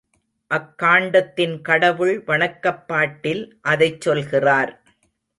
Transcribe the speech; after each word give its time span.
அக்காண்டத்தின் 0.51 1.61
கடவுள் 1.61 2.23
வணக்கப்பாட்டில் 2.27 3.43
அதைச் 3.61 4.01
சொல்கிறார். 4.01 4.71